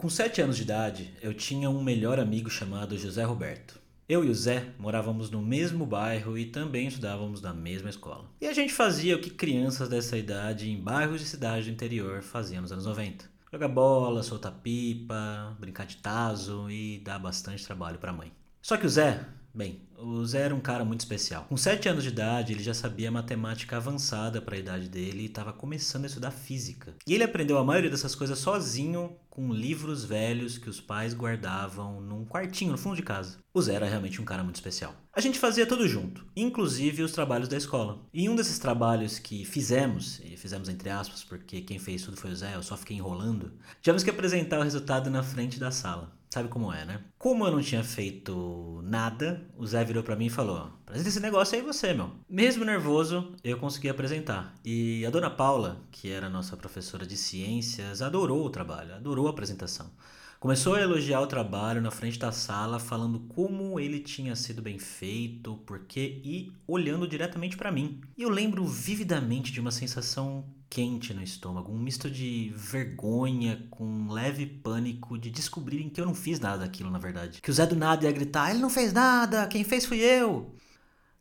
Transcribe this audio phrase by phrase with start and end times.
[0.00, 3.78] Com 7 anos de idade, eu tinha um melhor amigo chamado José Roberto.
[4.08, 8.24] Eu e o Zé morávamos no mesmo bairro e também estudávamos na mesma escola.
[8.40, 12.22] E a gente fazia o que crianças dessa idade em bairros de cidade do interior
[12.22, 13.26] faziam nos anos 90.
[13.52, 18.32] Jogar bola, soltar pipa, brincar de tazo e dar bastante trabalho para a mãe.
[18.62, 19.22] Só que o Zé
[19.52, 21.44] Bem, o Zé era um cara muito especial.
[21.48, 25.26] Com 7 anos de idade, ele já sabia matemática avançada para a idade dele e
[25.26, 26.94] estava começando a estudar física.
[27.06, 32.00] E ele aprendeu a maioria dessas coisas sozinho com livros velhos que os pais guardavam
[32.00, 33.38] num quartinho no fundo de casa.
[33.54, 34.94] O Zé era realmente um cara muito especial.
[35.12, 38.00] A gente fazia tudo junto, inclusive os trabalhos da escola.
[38.12, 42.30] E um desses trabalhos que fizemos, e fizemos entre aspas, porque quem fez tudo foi
[42.30, 46.19] o Zé, eu só fiquei enrolando, tivemos que apresentar o resultado na frente da sala.
[46.32, 47.02] Sabe como é, né?
[47.18, 51.18] Como eu não tinha feito nada, o Zé virou para mim e falou: apresenta esse
[51.18, 52.12] negócio aí você, meu.
[52.28, 54.54] Mesmo nervoso, eu consegui apresentar.
[54.64, 59.30] E a dona Paula, que era nossa professora de ciências, adorou o trabalho, adorou a
[59.30, 59.90] apresentação.
[60.40, 64.78] Começou a elogiar o trabalho na frente da sala, falando como ele tinha sido bem
[64.78, 68.00] feito, porquê e olhando diretamente para mim.
[68.16, 73.84] E eu lembro vividamente de uma sensação quente no estômago, um misto de vergonha com
[73.84, 77.42] um leve pânico de descobrirem que eu não fiz nada daquilo, na verdade.
[77.42, 80.54] Que o Zé do nada ia gritar: ele não fez nada, quem fez fui eu.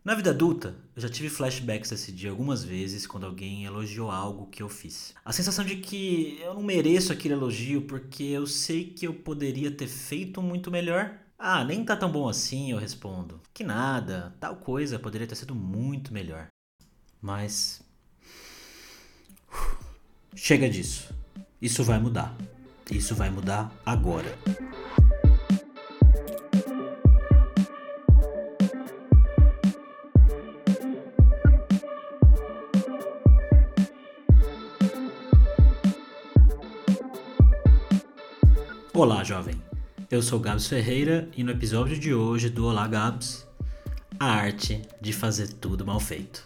[0.04, 4.48] Na vida adulta, eu já tive flashbacks desse dia algumas vezes quando alguém elogiou algo
[4.48, 5.14] que eu fiz.
[5.26, 9.70] A sensação de que eu não mereço aquele elogio porque eu sei que eu poderia
[9.70, 11.20] ter feito muito melhor.
[11.38, 13.42] Ah, nem tá tão bom assim, eu respondo.
[13.54, 16.48] Que nada, tal coisa poderia ter sido muito melhor.
[17.22, 17.82] Mas
[20.36, 21.14] Chega disso.
[21.62, 22.36] Isso vai mudar.
[22.90, 24.38] Isso vai mudar agora.
[39.02, 39.56] Olá, jovem.
[40.12, 43.48] Eu sou Gabs Ferreira e no episódio de hoje do Olá Gabs,
[44.20, 46.46] a arte de fazer tudo mal feito.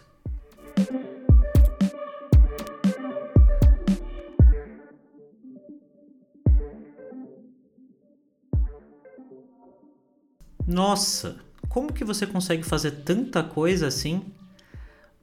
[10.64, 14.32] Nossa, como que você consegue fazer tanta coisa assim?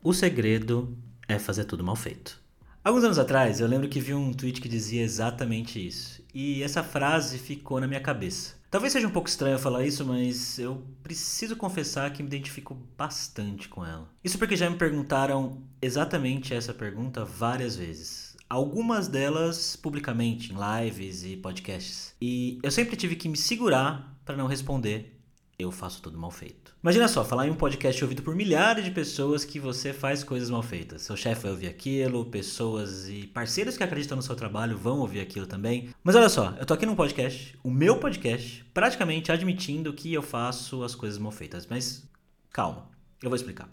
[0.03, 0.97] O segredo
[1.30, 2.41] é fazer tudo mal feito.
[2.84, 6.24] Alguns anos atrás, eu lembro que vi um tweet que dizia exatamente isso.
[6.34, 8.56] E essa frase ficou na minha cabeça.
[8.72, 13.70] Talvez seja um pouco estranho falar isso, mas eu preciso confessar que me identifico bastante
[13.70, 14.09] com ela.
[14.24, 18.36] Isso porque já me perguntaram exatamente essa pergunta várias vezes.
[18.50, 22.16] Algumas delas publicamente, em lives e podcasts.
[22.20, 25.21] E eu sempre tive que me segurar para não responder
[25.62, 26.76] eu faço tudo mal feito.
[26.84, 30.50] Imagina só, falar em um podcast ouvido por milhares de pessoas que você faz coisas
[30.50, 31.04] mal feitas.
[31.04, 35.20] Seu chefe vai ouvir aquilo, pessoas e parceiros que acreditam no seu trabalho vão ouvir
[35.20, 35.90] aquilo também.
[36.04, 40.22] Mas olha só, eu tô aqui num podcast, o meu podcast, praticamente admitindo que eu
[40.22, 41.68] faço as coisas mal feitas.
[41.68, 42.10] Mas
[42.52, 42.90] calma,
[43.22, 43.70] eu vou explicar.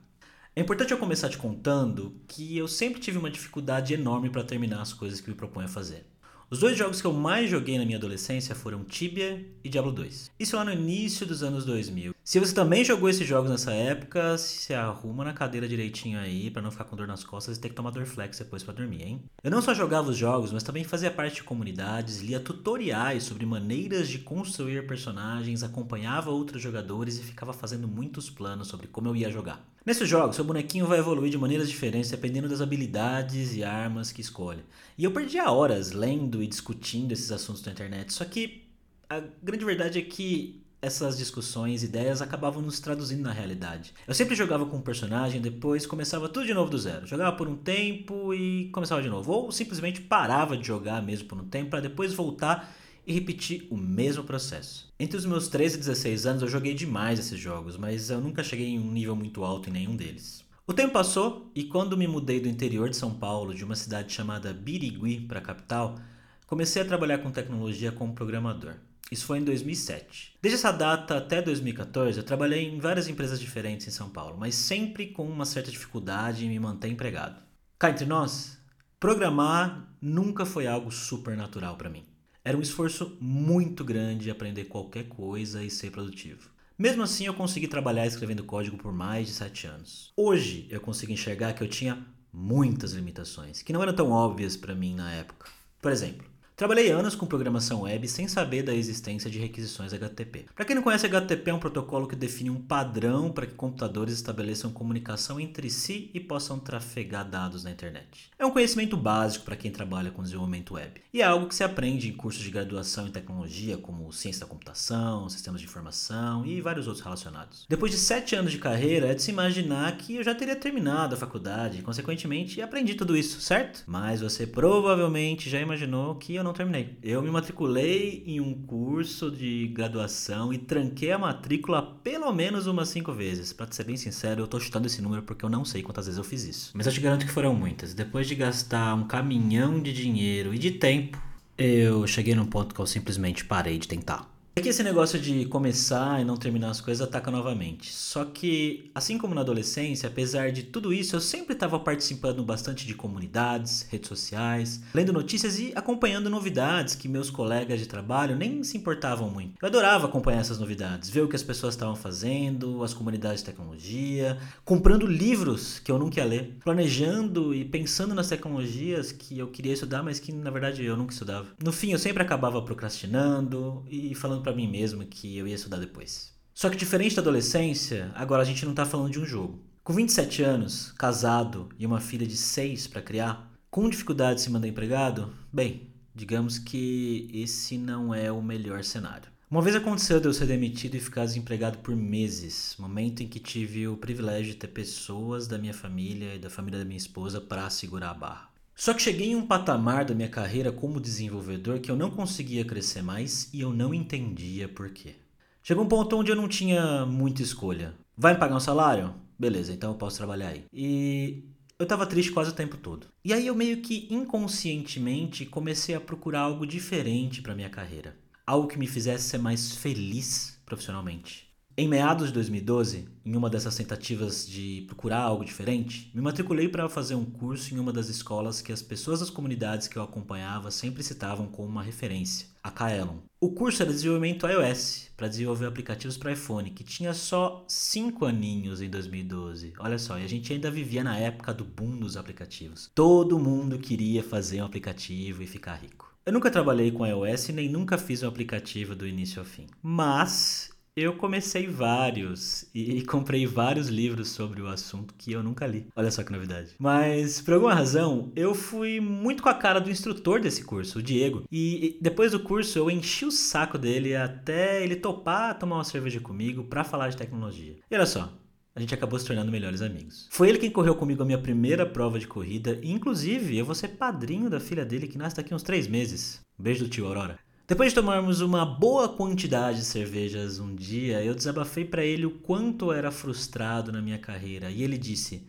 [0.55, 4.83] É importante eu começar te contando que eu sempre tive uma dificuldade enorme para terminar
[4.83, 6.05] as coisas que me proponho a fazer.
[6.51, 10.31] Os dois jogos que eu mais joguei na minha adolescência foram Tibia e Diablo 2.
[10.41, 12.15] Isso lá no início dos anos 2000.
[12.29, 16.61] Se você também jogou esses jogos nessa época, se arruma na cadeira direitinho aí para
[16.61, 19.25] não ficar com dor nas costas e ter que tomar Dorflex depois para dormir, hein?
[19.43, 23.47] Eu não só jogava os jogos, mas também fazia parte de comunidades, lia tutoriais sobre
[23.47, 29.17] maneiras de construir personagens, acompanhava outros jogadores e ficava fazendo muitos planos sobre como eu
[29.17, 29.67] ia jogar.
[29.87, 34.21] Nesses jogos, seu bonequinho vai evoluir de maneiras diferentes dependendo das habilidades e armas que
[34.21, 34.63] escolhe.
[34.99, 38.69] E eu perdia horas lendo e discutindo esses assuntos na internet, só que
[39.09, 43.93] a grande verdade é que essas discussões, ideias acabavam nos traduzindo na realidade.
[44.07, 47.07] Eu sempre jogava com um personagem, depois começava tudo de novo do zero.
[47.07, 49.33] Jogava por um tempo e começava de novo.
[49.33, 52.73] Ou simplesmente parava de jogar mesmo por um tempo para depois voltar
[53.07, 54.93] e repetir o mesmo processo.
[55.01, 58.45] Entre os meus 13 e 16 anos eu joguei demais esses jogos, mas eu nunca
[58.45, 60.45] cheguei em um nível muito alto em nenhum deles.
[60.67, 64.13] O tempo passou e quando me mudei do interior de São Paulo, de uma cidade
[64.13, 65.99] chamada Birigui para a capital,
[66.47, 68.75] comecei a trabalhar com tecnologia como programador.
[69.11, 70.37] Isso foi em 2007.
[70.41, 74.55] Desde essa data até 2014, eu trabalhei em várias empresas diferentes em São Paulo, mas
[74.55, 77.41] sempre com uma certa dificuldade em me manter empregado.
[77.79, 78.59] Cá entre nós,
[79.01, 82.05] programar nunca foi algo super natural para mim.
[82.45, 86.51] Era um esforço muito grande aprender qualquer coisa e ser produtivo.
[86.79, 90.13] Mesmo assim, eu consegui trabalhar escrevendo código por mais de 7 anos.
[90.17, 94.75] Hoje, eu consigo enxergar que eu tinha muitas limitações, que não eram tão óbvias para
[94.75, 95.51] mim na época.
[95.81, 96.27] Por exemplo,
[96.59, 100.47] Trabalhei anos com programação web sem saber da existência de requisições HTTP.
[100.57, 104.15] Para quem não conhece, HTTP é um protocolo que define um padrão para que computadores
[104.15, 108.29] estabeleçam comunicação entre si e possam trafegar dados na internet.
[108.37, 111.63] É um conhecimento básico para quem trabalha com desenvolvimento web e é algo que se
[111.63, 116.61] aprende em cursos de graduação em tecnologia, como ciência da computação, sistemas de informação e
[116.61, 117.67] vários outros relacionados.
[117.69, 121.15] Depois de sete anos de carreira, é de se imaginar que eu já teria terminado
[121.15, 123.85] a faculdade e, consequentemente, aprendi tudo isso, certo?
[123.87, 126.99] Mas você provavelmente já imaginou que eu não terminei.
[127.03, 132.89] Eu me matriculei em um curso de graduação e tranquei a matrícula pelo menos umas
[132.89, 133.53] cinco vezes.
[133.53, 136.19] Para ser bem sincero, eu tô chutando esse número porque eu não sei quantas vezes
[136.19, 136.73] eu fiz isso.
[136.75, 137.95] Mas eu te garanto que foram muitas.
[137.95, 141.21] Depois de gastar um caminhão de dinheiro e de tempo,
[141.57, 144.38] eu cheguei num ponto que eu simplesmente parei de tentar.
[144.59, 147.95] É que esse negócio de começar e não terminar as coisas ataca novamente.
[147.95, 152.85] Só que, assim como na adolescência, apesar de tudo isso, eu sempre estava participando bastante
[152.85, 158.65] de comunidades, redes sociais, lendo notícias e acompanhando novidades que meus colegas de trabalho nem
[158.65, 159.55] se importavam muito.
[159.63, 163.47] Eu adorava acompanhar essas novidades, ver o que as pessoas estavam fazendo, as comunidades de
[163.47, 169.47] tecnologia, comprando livros que eu nunca ia ler, planejando e pensando nas tecnologias que eu
[169.47, 171.47] queria estudar, mas que na verdade eu nunca estudava.
[171.63, 175.77] No fim, eu sempre acabava procrastinando e falando para mim mesmo que eu ia estudar
[175.77, 176.33] depois.
[176.55, 179.63] Só que diferente da adolescência, agora a gente não tá falando de um jogo.
[179.85, 184.51] Com 27 anos, casado e uma filha de 6 para criar, com dificuldade de se
[184.51, 185.83] manter empregado, bem,
[186.15, 189.31] digamos que esse não é o melhor cenário.
[189.51, 193.39] Uma vez aconteceu de eu ser demitido e ficar desempregado por meses, momento em que
[193.39, 197.39] tive o privilégio de ter pessoas da minha família e da família da minha esposa
[197.39, 198.48] para segurar a barra.
[198.79, 202.65] Só que cheguei em um patamar da minha carreira como desenvolvedor que eu não conseguia
[202.65, 205.17] crescer mais e eu não entendia por quê.
[205.65, 207.93] Chegou um ponto onde eu não tinha muita escolha.
[208.17, 209.13] Vai me pagar um salário?
[209.37, 210.65] Beleza, então eu posso trabalhar aí.
[210.73, 211.43] E
[211.77, 213.09] eu tava triste quase o tempo todo.
[213.25, 218.17] E aí eu meio que inconscientemente comecei a procurar algo diferente para minha carreira.
[218.47, 221.48] Algo que me fizesse ser mais feliz profissionalmente.
[221.81, 226.89] Em meados de 2012, em uma dessas tentativas de procurar algo diferente, me matriculei para
[226.89, 230.73] fazer um curso em uma das escolas que as pessoas das comunidades que eu acompanhava
[230.73, 233.19] sempre citavam como uma referência, a Kaelon.
[233.41, 238.83] O curso era desenvolvimento iOS, para desenvolver aplicativos para iPhone, que tinha só 5 aninhos
[238.83, 239.75] em 2012.
[239.79, 242.91] Olha só, e a gente ainda vivia na época do boom dos aplicativos.
[242.93, 246.13] Todo mundo queria fazer um aplicativo e ficar rico.
[246.27, 249.69] Eu nunca trabalhei com iOS nem nunca fiz um aplicativo do início ao fim.
[249.81, 255.87] Mas eu comecei vários e comprei vários livros sobre o assunto que eu nunca li.
[255.95, 256.75] Olha só que novidade.
[256.79, 261.03] Mas, por alguma razão, eu fui muito com a cara do instrutor desse curso, o
[261.03, 261.45] Diego.
[261.51, 266.21] E depois do curso eu enchi o saco dele até ele topar tomar uma cerveja
[266.21, 267.77] comigo para falar de tecnologia.
[267.91, 268.33] E olha só,
[268.75, 270.29] a gente acabou se tornando melhores amigos.
[270.31, 273.75] Foi ele quem correu comigo a minha primeira prova de corrida, e inclusive eu vou
[273.75, 276.41] ser padrinho da filha dele que nasce daqui uns três meses.
[276.59, 277.39] Beijo do tio Aurora.
[277.69, 282.31] Depois de tomarmos uma boa quantidade de cervejas um dia, eu desabafei para ele o
[282.31, 285.47] quanto era frustrado na minha carreira e ele disse: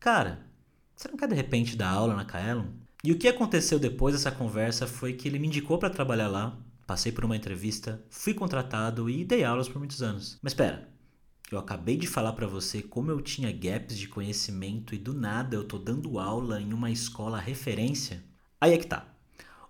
[0.00, 0.44] Cara,
[0.96, 2.66] você não quer de repente dar aula na Kaelon?
[3.04, 6.58] E o que aconteceu depois dessa conversa foi que ele me indicou para trabalhar lá,
[6.84, 10.40] passei por uma entrevista, fui contratado e dei aulas por muitos anos.
[10.42, 10.88] Mas espera,
[11.48, 15.54] eu acabei de falar para você como eu tinha gaps de conhecimento e do nada
[15.54, 18.24] eu tô dando aula em uma escola referência?
[18.60, 19.06] Aí é que tá.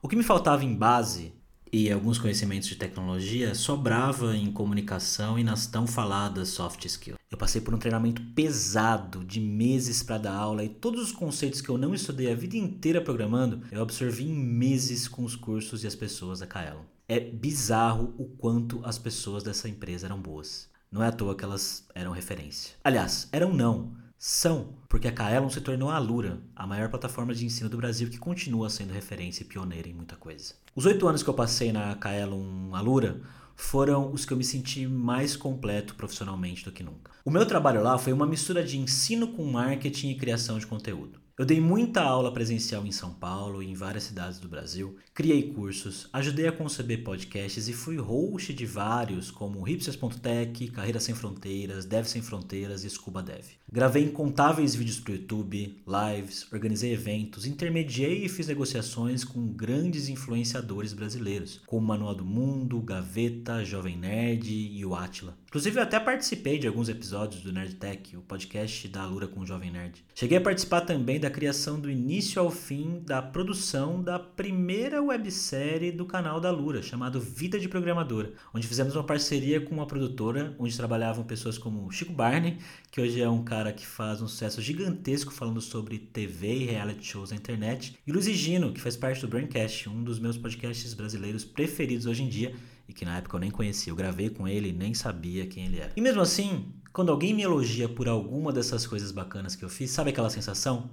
[0.00, 1.34] O que me faltava em base
[1.72, 7.19] e alguns conhecimentos de tecnologia sobrava em comunicação e nas tão faladas soft skills.
[7.30, 11.62] Eu passei por um treinamento pesado de meses para dar aula e todos os conceitos
[11.62, 15.82] que eu não estudei a vida inteira programando, eu absorvi em meses com os cursos
[15.82, 16.82] e as pessoas da Kaelon.
[17.08, 20.69] É bizarro o quanto as pessoas dessa empresa eram boas.
[20.91, 22.74] Não é à toa que elas eram referência.
[22.84, 27.44] Aliás, eram não são, porque a Kaelon se tornou a Alura, a maior plataforma de
[27.44, 30.55] ensino do Brasil que continua sendo referência e pioneira em muita coisa.
[30.76, 33.20] Os oito anos que eu passei na Kaelon Alura
[33.56, 37.10] foram os que eu me senti mais completo profissionalmente do que nunca.
[37.24, 41.19] O meu trabalho lá foi uma mistura de ensino com marketing e criação de conteúdo.
[41.43, 45.53] Eu dei muita aula presencial em São Paulo e em várias cidades do Brasil, criei
[45.53, 51.84] cursos, ajudei a conceber podcasts e fui host de vários, como Hipsters.tech, Carreira Sem Fronteiras,
[51.84, 53.44] Dev Sem Fronteiras e Scuba Dev.
[53.72, 60.08] Gravei incontáveis vídeos para o YouTube, lives, organizei eventos, intermediei e fiz negociações com grandes
[60.08, 65.37] influenciadores brasileiros, como Manual do Mundo, Gaveta, Jovem Nerd e o Atila.
[65.46, 69.41] Inclusive, eu até participei de alguns episódios do Nerd Tech, o podcast da Alura com
[69.41, 70.05] o Jovem Nerd.
[70.15, 75.91] Cheguei a participar também da criação do início ao fim da produção da primeira websérie
[75.91, 80.55] do canal da Lura, chamado Vida de Programadora, onde fizemos uma parceria com uma produtora
[80.58, 82.58] onde trabalhavam pessoas como Chico Barney,
[82.91, 87.05] que hoje é um cara que faz um sucesso gigantesco falando sobre TV e reality
[87.05, 90.94] shows na internet, e Luiz Gino, que faz parte do Braincast, um dos meus podcasts
[90.94, 92.55] brasileiros preferidos hoje em dia
[92.89, 93.91] e que na época eu nem conhecia.
[93.91, 95.93] Eu gravei com ele e nem sabia quem ele era.
[95.96, 99.91] E mesmo assim, quando alguém me elogia por alguma dessas coisas bacanas que eu fiz,
[99.91, 100.91] sabe aquela sensação?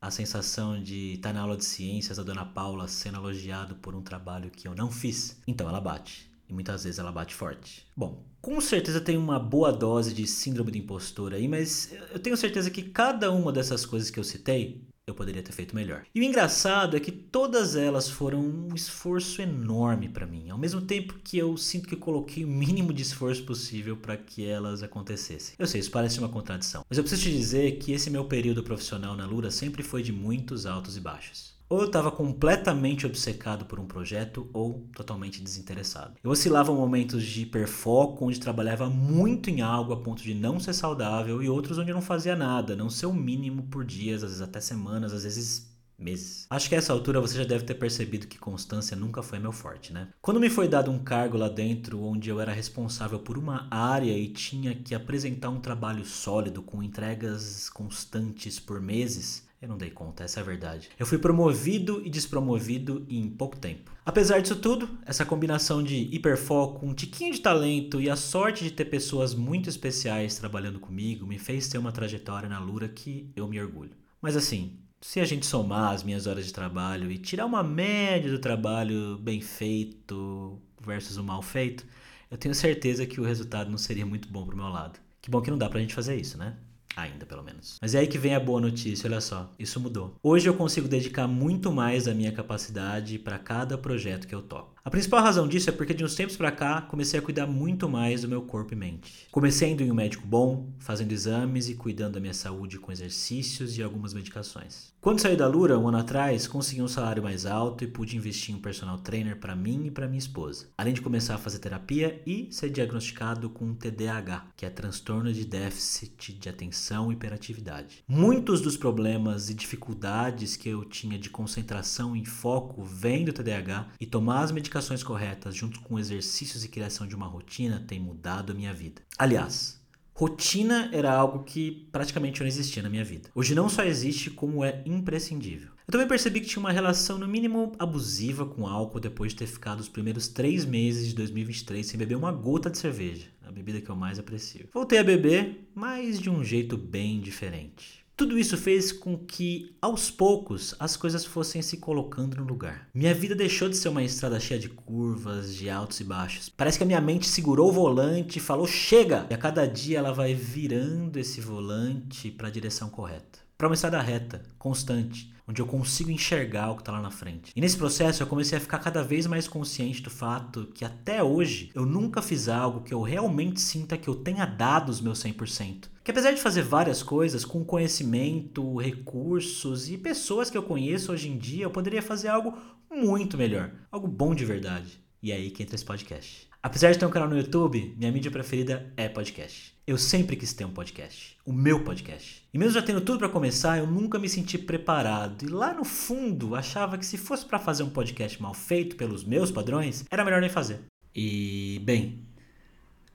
[0.00, 4.02] A sensação de estar na aula de ciências da Dona Paula sendo elogiado por um
[4.02, 5.40] trabalho que eu não fiz.
[5.46, 6.30] Então ela bate.
[6.48, 7.86] E muitas vezes ela bate forte.
[7.96, 12.36] Bom, com certeza tem uma boa dose de síndrome do impostor aí, mas eu tenho
[12.36, 16.04] certeza que cada uma dessas coisas que eu citei eu poderia ter feito melhor.
[16.14, 20.80] E o engraçado é que todas elas foram um esforço enorme para mim, ao mesmo
[20.80, 25.54] tempo que eu sinto que coloquei o mínimo de esforço possível para que elas acontecessem.
[25.58, 28.62] Eu sei, isso parece uma contradição, mas eu preciso te dizer que esse meu período
[28.62, 31.57] profissional na Lura sempre foi de muitos altos e baixos.
[31.68, 36.14] Ou eu estava completamente obcecado por um projeto ou totalmente desinteressado.
[36.24, 40.72] Eu oscilava momentos de hiperfoco, onde trabalhava muito em algo a ponto de não ser
[40.72, 44.42] saudável, e outros onde não fazia nada, não ser o mínimo por dias, às vezes
[44.42, 46.46] até semanas, às vezes meses.
[46.48, 49.50] Acho que a essa altura você já deve ter percebido que constância nunca foi meu
[49.50, 50.08] forte, né?
[50.22, 54.16] Quando me foi dado um cargo lá dentro onde eu era responsável por uma área
[54.16, 59.90] e tinha que apresentar um trabalho sólido com entregas constantes por meses, eu não dei
[59.90, 60.88] conta, essa é a verdade.
[60.98, 63.92] Eu fui promovido e despromovido em pouco tempo.
[64.06, 68.70] Apesar disso tudo, essa combinação de hiperfoco, um tiquinho de talento e a sorte de
[68.70, 73.48] ter pessoas muito especiais trabalhando comigo me fez ter uma trajetória na Lura que eu
[73.48, 73.96] me orgulho.
[74.22, 78.30] Mas assim, se a gente somar as minhas horas de trabalho e tirar uma média
[78.30, 81.84] do trabalho bem feito versus o mal feito,
[82.30, 84.98] eu tenho certeza que o resultado não seria muito bom pro meu lado.
[85.20, 86.56] Que bom que não dá pra gente fazer isso, né?
[86.98, 87.76] Ainda, pelo menos.
[87.80, 89.54] Mas é aí que vem a boa notícia, olha só.
[89.56, 90.16] Isso mudou.
[90.20, 94.74] Hoje eu consigo dedicar muito mais da minha capacidade para cada projeto que eu toco.
[94.88, 97.86] A principal razão disso é porque de uns tempos para cá comecei a cuidar muito
[97.86, 99.26] mais do meu corpo e mente.
[99.30, 103.76] Comecei indo em um médico bom, fazendo exames e cuidando da minha saúde com exercícios
[103.76, 104.90] e algumas medicações.
[104.98, 108.54] Quando saí da Lura, um ano atrás, consegui um salário mais alto e pude investir
[108.54, 110.68] em um personal trainer para mim e para minha esposa.
[110.78, 115.44] Além de começar a fazer terapia e ser diagnosticado com TDAH, que é transtorno de
[115.44, 118.02] déficit de atenção e hiperatividade.
[118.08, 123.88] Muitos dos problemas e dificuldades que eu tinha de concentração e foco vêm do TDAH
[124.00, 127.98] e tomar as medicações medicações corretas, junto com exercícios e criação de uma rotina, tem
[127.98, 129.02] mudado a minha vida.
[129.18, 129.80] Aliás,
[130.14, 133.28] rotina era algo que praticamente não existia na minha vida.
[133.34, 135.72] Hoje não só existe, como é imprescindível.
[135.86, 139.46] Eu também percebi que tinha uma relação, no mínimo, abusiva com álcool depois de ter
[139.46, 143.80] ficado os primeiros três meses de 2023 sem beber uma gota de cerveja, a bebida
[143.80, 144.68] que eu mais aprecio.
[144.72, 148.06] Voltei a beber, mas de um jeito bem diferente.
[148.18, 152.88] Tudo isso fez com que, aos poucos, as coisas fossem se colocando no lugar.
[152.92, 156.48] Minha vida deixou de ser uma estrada cheia de curvas, de altos e baixos.
[156.48, 159.24] Parece que a minha mente segurou o volante e falou: chega!
[159.30, 163.74] E a cada dia ela vai virando esse volante para a direção correta para uma
[163.74, 167.50] estrada reta, constante, onde eu consigo enxergar o que está lá na frente.
[167.56, 171.24] E nesse processo eu comecei a ficar cada vez mais consciente do fato que até
[171.24, 175.24] hoje eu nunca fiz algo que eu realmente sinta que eu tenha dado os meus
[175.24, 175.88] 100%.
[176.04, 181.28] Que apesar de fazer várias coisas com conhecimento, recursos e pessoas que eu conheço hoje
[181.28, 182.56] em dia, eu poderia fazer algo
[182.88, 185.00] muito melhor, algo bom de verdade.
[185.20, 186.47] E é aí que entra esse podcast.
[186.60, 189.74] Apesar de ter um canal no YouTube, minha mídia preferida é podcast.
[189.86, 192.44] Eu sempre quis ter um podcast, o meu podcast.
[192.52, 195.44] E mesmo já tendo tudo para começar, eu nunca me senti preparado.
[195.44, 199.24] E lá no fundo, achava que se fosse para fazer um podcast mal feito pelos
[199.24, 200.80] meus padrões, era melhor nem fazer.
[201.14, 202.26] E, bem,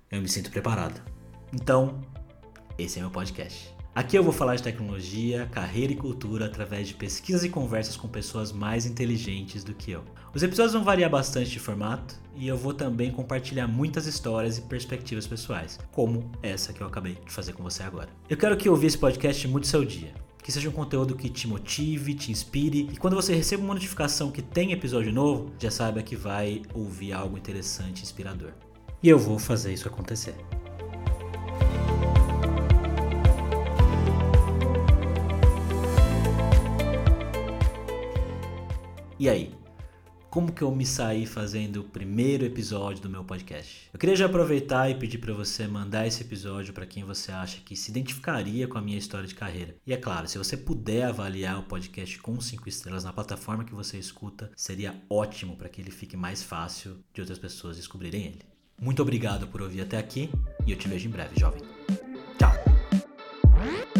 [0.09, 1.01] eu me sinto preparado.
[1.53, 1.99] Então,
[2.77, 3.72] esse é meu podcast.
[3.95, 8.07] Aqui eu vou falar de tecnologia, carreira e cultura através de pesquisas e conversas com
[8.07, 10.03] pessoas mais inteligentes do que eu.
[10.33, 14.61] Os episódios vão variar bastante de formato e eu vou também compartilhar muitas histórias e
[14.61, 18.09] perspectivas pessoais, como essa que eu acabei de fazer com você agora.
[18.27, 20.11] Eu quero que ouvir esse podcast mude seu dia.
[20.41, 24.31] Que seja um conteúdo que te motive, te inspire e quando você receba uma notificação
[24.31, 28.53] que tem episódio novo, já saiba que vai ouvir algo interessante e inspirador.
[29.03, 30.33] E eu vou fazer isso acontecer.
[39.23, 39.55] E aí?
[40.29, 43.89] Como que eu me saí fazendo o primeiro episódio do meu podcast?
[43.93, 47.61] Eu queria já aproveitar e pedir para você mandar esse episódio para quem você acha
[47.61, 49.77] que se identificaria com a minha história de carreira.
[49.87, 53.73] E é claro, se você puder avaliar o podcast com 5 estrelas na plataforma que
[53.73, 58.41] você escuta, seria ótimo para que ele fique mais fácil de outras pessoas descobrirem ele.
[58.77, 60.29] Muito obrigado por ouvir até aqui
[60.67, 61.61] e eu te vejo em breve, jovem.
[62.37, 63.92] Tchau!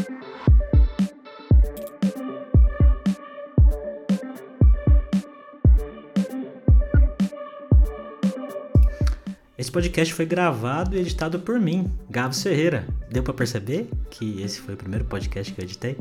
[9.64, 12.86] Esse podcast foi gravado e editado por mim, Gabs Ferreira.
[13.10, 15.98] Deu para perceber que esse foi o primeiro podcast que eu editei?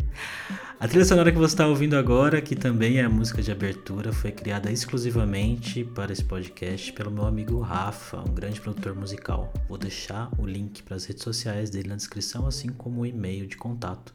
[0.80, 4.12] A trilha sonora que você está ouvindo agora, que também é a música de abertura,
[4.12, 9.52] foi criada exclusivamente para esse podcast pelo meu amigo Rafa, um grande produtor musical.
[9.68, 13.46] Vou deixar o link para as redes sociais dele na descrição, assim como o e-mail
[13.46, 14.12] de contato.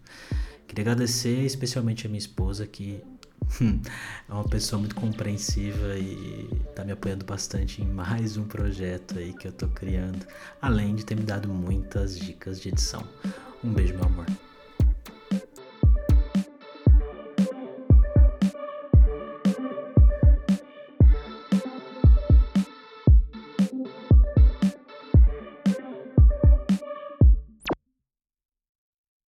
[0.67, 3.01] Queria agradecer especialmente a minha esposa que
[4.29, 9.33] é uma pessoa muito compreensiva e tá me apoiando bastante em mais um projeto aí
[9.33, 10.25] que eu tô criando,
[10.61, 13.03] além de ter me dado muitas dicas de edição.
[13.63, 14.25] Um beijo, meu amor.